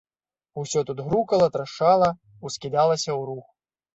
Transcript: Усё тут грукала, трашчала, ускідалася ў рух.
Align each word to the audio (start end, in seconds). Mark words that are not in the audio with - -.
Усё 0.61 0.79
тут 0.87 1.01
грукала, 1.09 1.49
трашчала, 1.57 2.09
ускідалася 2.49 3.09
ў 3.13 3.21
рух. 3.29 3.45